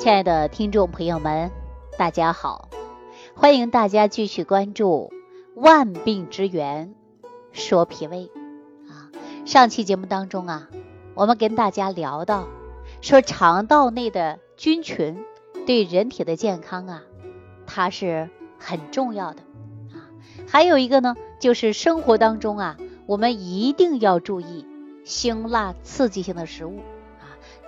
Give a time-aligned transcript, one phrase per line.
[0.00, 1.50] 亲爱的听众朋友们，
[1.98, 2.70] 大家好！
[3.34, 5.12] 欢迎大家继续关注
[5.60, 6.94] 《万病之源
[7.52, 8.30] 说脾胃》
[8.90, 9.12] 啊。
[9.44, 10.70] 上期节目当中啊，
[11.12, 12.48] 我们跟大家聊到
[13.02, 15.22] 说肠道内的菌群
[15.66, 17.02] 对人体的健康啊，
[17.66, 19.42] 它是很重要的
[19.92, 20.08] 啊。
[20.48, 24.66] 还有一个呢，就是生活当中啊，我们一定要注意
[25.04, 26.80] 辛辣刺激性的食物。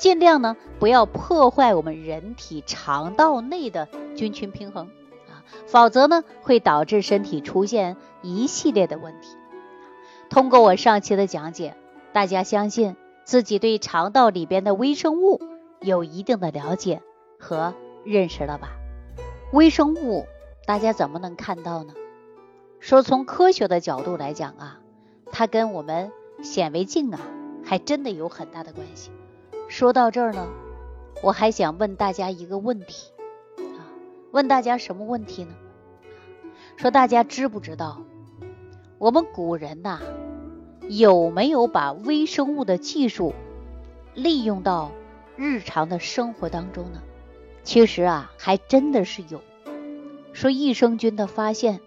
[0.00, 4.86] 尽量呢不要破坏我们人体肠道内的菌群平衡
[5.28, 9.36] 啊，否则呢会导致身体出现一系列的问题。
[10.30, 11.76] 通过我上期的讲解，
[12.14, 15.38] 大家相信自己对肠道里边的微生物
[15.80, 17.02] 有一定的了解
[17.38, 18.70] 和认识了吧？
[19.52, 20.24] 微生物
[20.64, 21.92] 大家怎么能看到呢？
[22.78, 24.80] 说从科学的角度来讲啊，
[25.30, 26.10] 它跟我们
[26.42, 27.20] 显微镜啊
[27.62, 29.10] 还真的有很大的关系。
[29.70, 30.48] 说到这儿呢，
[31.22, 33.12] 我还想问大家一个问题
[33.56, 33.86] 啊，
[34.32, 35.54] 问大家什么问题呢？
[36.76, 38.02] 说大家知不知道，
[38.98, 40.00] 我们古人呐
[40.88, 43.32] 有没有把微生物的技术
[44.12, 44.90] 利用到
[45.36, 47.00] 日常的生活当中呢？
[47.62, 49.40] 其实啊，还真的是有。
[50.32, 51.78] 说益生菌的发现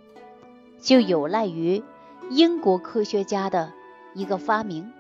[0.80, 1.84] 就有赖于
[2.30, 3.74] 英国科学家的
[4.14, 4.94] 一个发明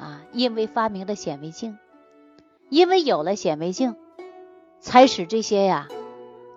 [0.00, 1.78] 啊，因为发明了显微镜。
[2.74, 3.94] 因为有了显微镜，
[4.80, 5.86] 才使这些呀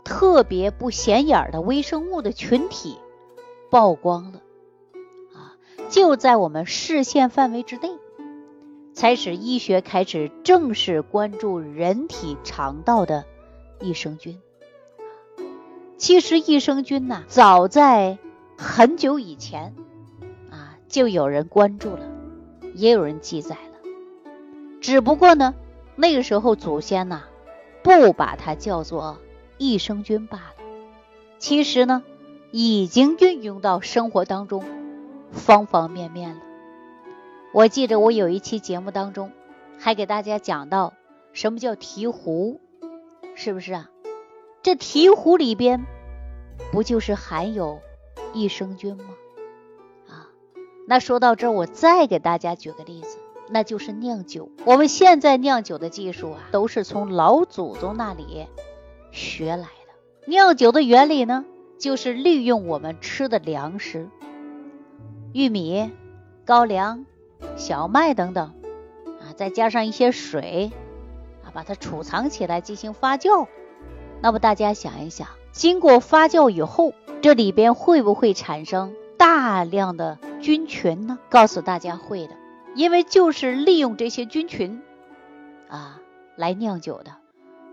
[0.03, 2.97] 特别不显眼的微生物的群体
[3.69, 4.41] 曝光了
[5.35, 5.53] 啊，
[5.89, 7.91] 就在我们视线范围之内，
[8.95, 13.23] 才使医学开始正式关注人体肠道的
[13.79, 14.39] 益生菌。
[15.97, 18.17] 其实益生菌呐，早在
[18.57, 19.75] 很久以前
[20.49, 22.09] 啊就有人关注了，
[22.73, 24.31] 也有人记载了，
[24.81, 25.53] 只不过呢。
[25.99, 27.23] 那个时候，祖先呐
[27.83, 29.17] 不把它叫做
[29.57, 30.53] 益生菌罢了。
[31.39, 32.03] 其实呢，
[32.51, 34.63] 已经运用到生活当中
[35.31, 36.41] 方方面面了。
[37.51, 39.31] 我记得我有一期节目当中
[39.79, 40.93] 还给大家讲到
[41.33, 42.59] 什么叫醍醐，
[43.33, 43.89] 是不是啊？
[44.61, 45.85] 这醍醐里边
[46.71, 47.79] 不就是含有
[48.33, 49.05] 益生菌吗？
[50.07, 50.29] 啊，
[50.87, 53.17] 那说到这儿，我再给大家举个例子。
[53.49, 54.49] 那就是酿酒。
[54.65, 58.47] 我们现在酿酒的技术啊，都是从老祖宗那里
[59.11, 59.93] 学来的。
[60.25, 61.45] 酿酒的原理呢，
[61.79, 64.09] 就是利用我们吃的粮食，
[65.33, 65.91] 玉米、
[66.45, 67.05] 高粱、
[67.55, 68.53] 小麦等等
[69.21, 70.71] 啊，再加上一些水
[71.43, 73.47] 啊，把它储藏起来进行发酵。
[74.21, 81.19] 那么大家想一想，经过发酵以后，这里边会不会产生大量的菌群呢？
[81.29, 82.33] 告诉大家会的。
[82.77, 84.83] 因为就是利用这些菌群
[85.67, 85.99] 啊
[86.35, 87.15] 来酿酒的，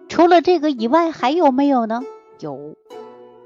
[0.08, 2.02] 除了这个以外还有没有呢？
[2.40, 2.74] 有，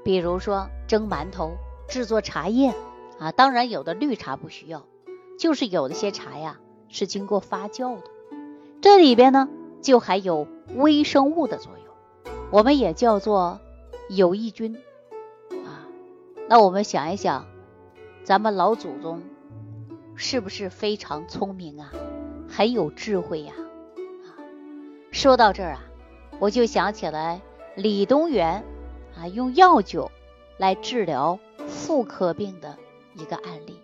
[0.05, 1.57] 比如说蒸馒头、
[1.89, 2.73] 制作茶叶
[3.19, 4.85] 啊，当然有的绿茶不需要，
[5.37, 8.03] 就是有的些茶呀是经过发酵的，
[8.79, 9.49] 这里边呢
[9.81, 13.59] 就还有微生物的作用，我们也叫做
[14.07, 14.77] 有益菌
[15.65, 15.83] 啊。
[16.47, 17.47] 那我们想一想，
[18.23, 19.21] 咱们老祖宗。
[20.21, 21.93] 是不是非常聪明啊，
[22.49, 23.53] 很有智慧呀？
[23.55, 24.35] 啊，
[25.11, 25.83] 说到这儿啊，
[26.39, 27.41] 我就想起来
[27.75, 28.65] 李东垣
[29.17, 30.11] 啊用药酒
[30.57, 32.77] 来治疗妇科病的
[33.15, 33.79] 一个案例。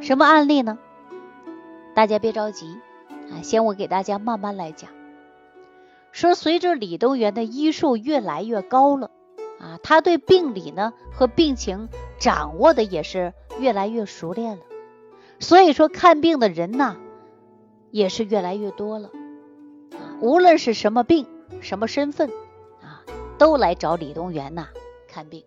[0.00, 0.78] 什么案例呢？
[1.94, 2.78] 大家别着急
[3.30, 4.90] 啊，先我给大家慢慢来讲。
[6.10, 9.10] 说随着李东垣的医术越来越高了
[9.60, 14.62] 啊，他对病理呢和病情掌握的也是越来越熟练了。
[15.40, 16.96] 所以说看病的人呐，
[17.90, 19.10] 也是越来越多了。
[20.20, 21.26] 无论是什么病、
[21.60, 22.28] 什么身份
[22.82, 23.04] 啊，
[23.38, 24.68] 都来找李东垣呐
[25.08, 25.44] 看病。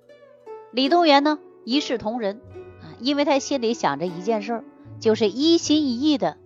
[0.72, 2.40] 李东垣呢一视同仁
[2.81, 4.63] 啊，因为他心里想着一件事儿，
[5.00, 6.38] 就是一心一意的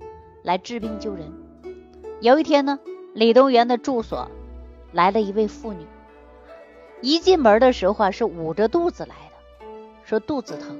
[0.41, 1.31] 来治病救人。
[2.21, 2.79] 有一天呢，
[3.13, 4.31] 李东垣的住所
[4.91, 5.85] 来了一位妇女，
[7.01, 9.65] 一进门的时候啊是捂着肚子来的，
[10.03, 10.79] 说肚子疼，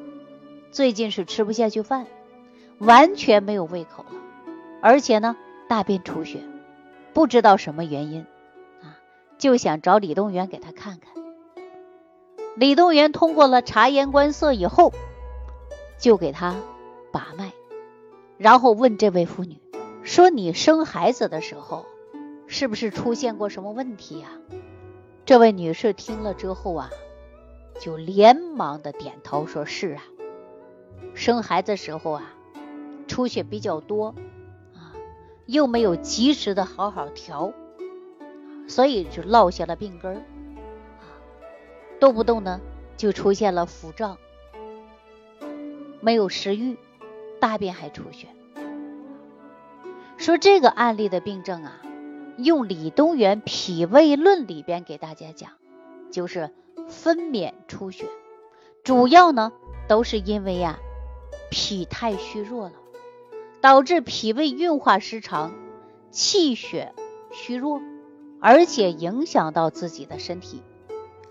[0.71, 2.07] 最近是吃不下去饭。
[2.79, 4.11] 完全没有胃口了，
[4.81, 5.37] 而且呢，
[5.69, 6.41] 大便出血，
[7.13, 8.25] 不知道什么原因
[8.81, 8.99] 啊，
[9.37, 11.13] 就想找李东垣给他看看。
[12.55, 14.93] 李东垣通过了察言观色以后，
[15.97, 16.55] 就给他
[17.11, 17.53] 把脉，
[18.37, 19.61] 然后问这位妇女
[20.03, 21.85] 说：“你生孩子的时候，
[22.47, 24.27] 是不是出现过什么问题呀？”
[25.25, 26.89] 这位女士听了之后啊，
[27.79, 30.03] 就连忙的点头说：“是啊，
[31.13, 32.33] 生孩子时候啊。”
[33.07, 34.15] 出血比较多
[34.73, 34.93] 啊，
[35.45, 37.53] 又没有及时的好好调，
[38.67, 40.21] 所以就落下了病根儿，
[41.99, 42.59] 动不动呢
[42.97, 44.17] 就出现了腹胀，
[46.01, 46.77] 没有食欲，
[47.39, 48.27] 大便还出血。
[50.17, 51.81] 说这个案例的病症啊，
[52.37, 55.51] 用李东垣《脾胃论》里边给大家讲，
[56.09, 56.51] 就是
[56.87, 58.05] 分娩出血，
[58.83, 59.51] 主要呢
[59.87, 60.79] 都是因为呀
[61.51, 62.73] 脾太虚弱了，
[63.65, 65.55] 导致脾胃运化失常，
[66.11, 66.93] 气血
[67.31, 67.81] 虚弱。
[68.39, 70.61] 而且影响到自己的身体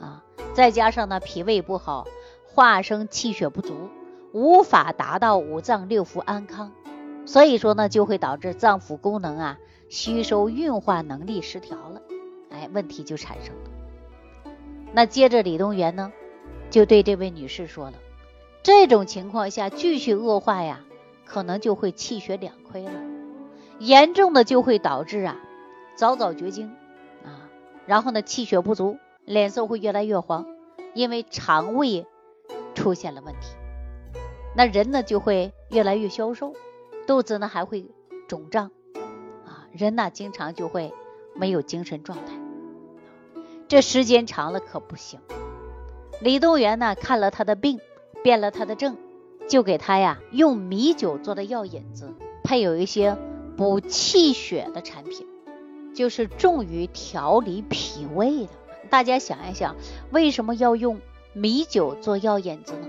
[0.00, 2.08] 啊，再加上呢脾胃不好，
[2.44, 3.88] 化生气血不足，
[4.32, 6.72] 无法达到五脏六腑安康，
[7.25, 9.58] 所以说呢就会导致脏腑功能啊
[9.88, 12.02] 吸收运化能力失调了，
[12.50, 14.50] 哎，问题就产生了。
[14.92, 16.12] 那接着李东垣呢
[16.69, 17.98] 就对这位女士说了，
[18.64, 20.80] 这种情况下继续恶化呀，
[21.25, 22.93] 可能就会气血两亏了，
[23.79, 25.37] 严重的就会导致啊
[25.97, 26.69] 早早绝经
[27.25, 27.49] 啊。
[27.87, 30.47] 然后呢，气血不足，脸色会越来越黄，
[30.94, 32.06] 因为肠胃
[32.75, 33.56] 出现了问题。
[34.56, 36.55] 那人呢就会越来越消瘦，
[37.06, 37.87] 肚子呢还会
[38.29, 38.71] 肿胀，
[39.44, 40.93] 啊，人呢经常就会
[41.35, 42.32] 没有精神状态。
[43.67, 45.21] 这时间长了可不行。
[46.21, 47.81] 李东垣呢看了他的病，
[48.23, 48.97] 辨了他的症，
[49.49, 52.12] 就给他呀用米酒做的药引子，
[52.43, 53.17] 配有一些
[53.56, 55.26] 补气血的产品。
[55.94, 58.50] 就是重于调理脾胃的，
[58.91, 59.76] 大家想一想，
[60.11, 61.00] 为什么要用
[61.35, 62.88] 米酒做药引子呢？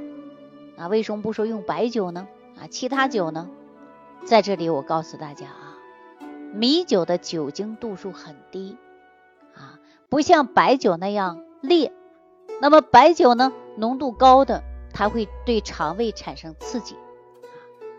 [0.76, 2.28] 啊，为什么不说用白酒呢？
[2.60, 3.48] 啊，其他酒呢？
[4.26, 5.78] 在这里我告诉大家啊，
[6.52, 8.76] 米酒的酒精度数很低
[9.54, 9.78] 啊，
[10.10, 11.94] 不像白酒那样烈。
[12.60, 14.64] 那么白酒呢，浓度高的，
[14.96, 16.96] 它会对肠胃产生刺激，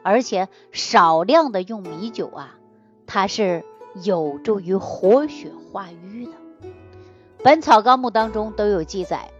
[0.02, 2.58] 而且少量的用米酒啊，
[3.06, 3.64] 它是。
[4.02, 6.32] 有助于活血化瘀的，
[7.42, 9.30] 《本草纲目》当中都有记载。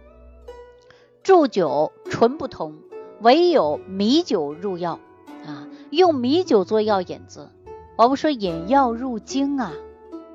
[1.21, 2.73] 祝酒纯不同，
[3.21, 4.99] 唯有米酒入药
[5.45, 7.51] 啊，用米酒做药引子。
[7.97, 9.71] 我们说引药入经啊，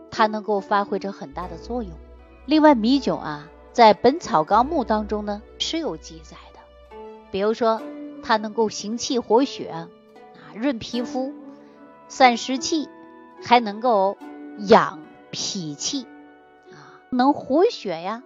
[0.08, 1.90] 它能够发挥着很大的作用。
[2.46, 6.36] 另外，米酒啊，在《本草纲目》当中呢是有记载，
[7.32, 7.82] 比如说
[8.22, 9.88] 它能够行气活血啊，
[10.54, 11.32] 润皮肤，
[12.06, 12.88] 散湿气。
[13.44, 14.16] 还能够
[14.68, 15.00] 养
[15.32, 16.06] 脾气
[16.70, 18.22] 啊，能活血呀。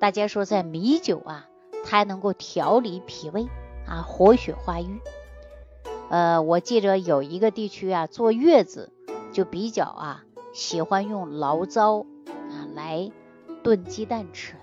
[0.00, 1.46] 大家说，在米酒啊，
[1.84, 3.46] 它还能够调理脾胃
[3.86, 5.00] 啊，活血化瘀。
[6.10, 8.90] 呃，我记着有一个地区啊，坐月子
[9.30, 12.00] 就比较啊，喜欢用醪糟
[12.30, 13.12] 啊来
[13.62, 14.56] 炖鸡蛋吃。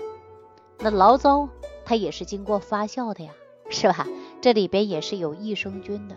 [0.80, 1.48] 那醪糟
[1.86, 3.32] 它也是经过发酵的呀，
[3.74, 4.08] 是吧？
[4.40, 6.16] 这里边也是有益生菌的。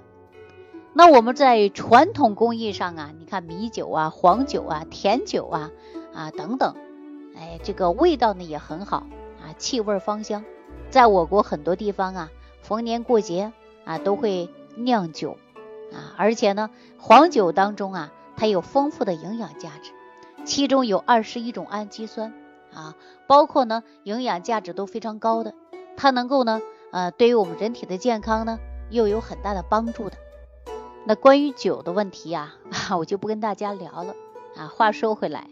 [0.93, 5.71] 那我们在传统工艺上啊，你看米酒啊、黄酒啊、甜酒啊
[6.15, 6.75] 啊等等，
[7.37, 9.07] 哎，这个味道呢也很好
[9.43, 10.45] 啊，气味芳香。
[10.89, 12.31] 在我国很多地方啊，
[12.63, 13.53] 逢年过节
[13.85, 15.37] 啊都会酿酒
[15.93, 19.93] 啊，而且呢，黄酒当中啊，它有丰富的营养价值，
[20.45, 22.33] 其中有二十一种氨基酸
[22.73, 22.95] 啊，
[23.27, 25.55] 包括呢营养价值都非常高的，
[25.97, 26.61] 它能够呢
[26.97, 28.59] 呃对于我们人体的健康呢
[28.89, 30.17] 又有很大的帮助的。
[31.05, 32.55] 那关于酒的问题 呀，
[32.99, 34.15] 我就不跟大家聊了
[34.57, 34.69] 啊。
[34.69, 35.51] 话说回来，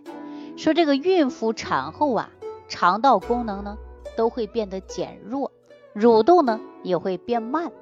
[0.56, 2.30] 说这个孕妇产后啊，
[2.66, 3.76] 肠道功能呢
[4.16, 5.52] 都会变得减弱，
[5.94, 7.72] 蠕动呢也会变慢，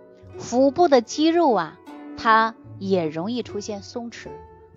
[0.41, 1.79] 腹部的肌肉啊，
[2.17, 4.27] 它也容易出现松弛，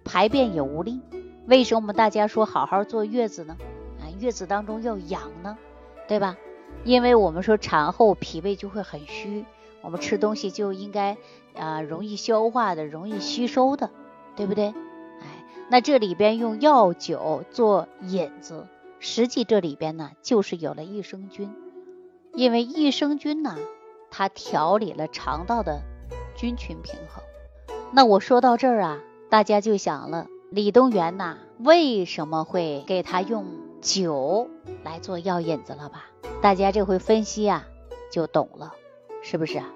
[0.04, 1.01] 排便也无力。
[1.48, 3.58] 为什么我们大家说好好坐月子呢？
[4.00, 5.58] 啊，月子当中要养呢，
[6.08, 6.38] 对吧？
[6.84, 9.46] 因为我们说产后脾胃就会很虚。
[9.82, 11.15] 我们吃东西就应该
[11.55, 13.91] 啊容易消化的，容易吸收的，
[14.36, 14.70] 对不对？
[15.22, 18.65] 哎，那这里边用药酒做引子，
[19.00, 21.53] 实际这里边呢就是有了益生菌，
[22.34, 23.55] 因为益生菌呢
[24.10, 25.82] 它调理了肠道的
[26.36, 27.24] 菌群平衡。
[27.91, 33.46] 那我说到这儿啊，大家就想了，李东垣呐为什么会给他用
[33.86, 34.50] 酒
[34.84, 36.08] 来做药引子了吧？
[36.42, 37.68] 大家这回分析啊
[38.12, 38.74] 就懂了。
[39.22, 39.72] 是不是啊？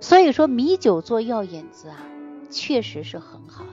[0.00, 1.98] 所以说米酒做药引子啊，
[2.48, 3.70] 确实是很好的。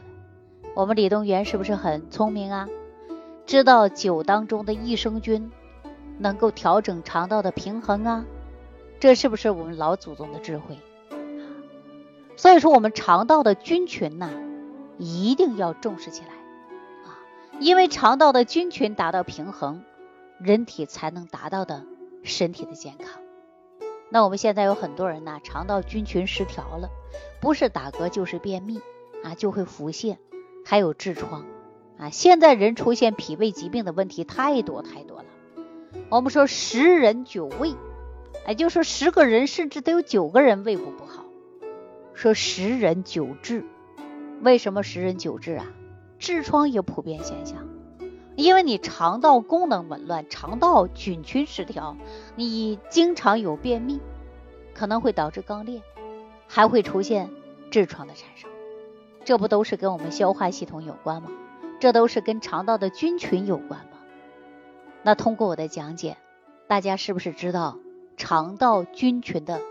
[0.76, 2.68] 我们李东垣是不是很聪明啊？
[3.46, 5.50] 知道酒当中的益生菌
[6.18, 8.26] 能够调整肠道的平衡啊，
[9.00, 10.78] 这是不是我们老祖宗的智慧？
[12.36, 14.30] 所以说我们肠道的菌群呐，
[14.98, 16.34] 一定要重视起来，
[17.60, 19.84] 因为肠道的菌群达到平衡，
[20.40, 21.84] 人体才能达到的
[22.24, 23.22] 身体的健康。
[24.10, 26.90] 那我们现在有很多人呢，肠道菌群失调了，
[27.42, 28.80] 不是打嗝就是便秘
[29.24, 30.18] 啊，就会腹泻，
[30.66, 31.46] 还有痔疮
[31.98, 35.26] 啊，现在人出现脾胃疾病的问题太多太多了。
[36.10, 37.76] 我们说十人九胃，
[38.48, 41.26] 也就是说十个人甚至都有九个人胃部不好。
[42.14, 43.66] 说十人九痔，
[44.42, 45.66] 为什么十人九痔啊？
[46.20, 47.68] 痔疮也普遍现象，
[48.36, 51.96] 因为你肠道功能紊乱，肠道菌群失调，
[52.36, 54.02] 你经常有便秘，
[54.74, 55.82] 可能会导致肛裂，
[56.48, 57.30] 还会出现
[57.72, 58.50] 痔疮的产生。
[59.24, 61.30] 这不都是跟我们消化系统有关吗？
[61.80, 63.98] 这都是跟肠道的菌群有关吗？
[65.04, 66.18] 那通过我的讲解，
[66.68, 67.78] 大家是不是知道
[68.18, 69.62] 肠道菌群的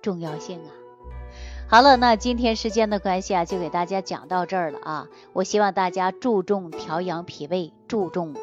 [0.00, 0.81] 重要性啊？
[1.72, 5.08] 好了，那今天时间的关系啊，就给大家讲到这儿了啊。
[5.32, 8.34] 我希望大家注重调养脾胃，注重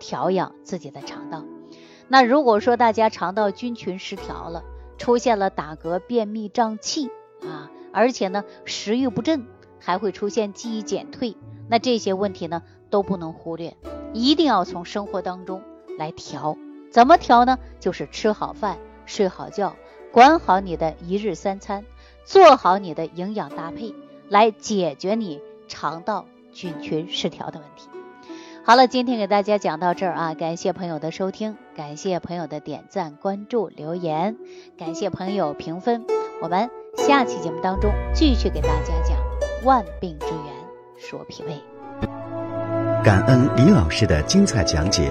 [0.00, 1.44] 调养自己的肠道。
[2.08, 4.64] 那如果说大家肠道菌群失调了，
[4.98, 7.08] 出现了打嗝、便秘、胀气
[7.42, 9.46] 啊，而且呢食欲不振，
[9.78, 11.36] 还会出现记忆减退，
[11.68, 13.76] 那这些问题呢都不能忽略，
[14.12, 15.62] 一定要从生活当中
[16.00, 16.56] 来调。
[16.90, 17.60] 怎么调呢？
[17.78, 19.76] 就是吃好饭，睡好觉，
[20.10, 21.84] 管好你的一日三餐。
[22.24, 23.94] 做好你的营养搭配，
[24.28, 27.88] 来解决你肠道菌群失调的问题。
[28.64, 34.36] 好了，今天给大家讲到这儿啊，感谢朋友的收听，感谢朋友的点赞、关注、留言，
[34.78, 36.04] 感谢朋友评分。
[36.40, 39.18] 我们下期节目当中继续给大家讲
[39.64, 40.54] 万病之源
[40.96, 41.60] 说脾胃。
[43.02, 45.10] 感恩李老师的精彩讲解。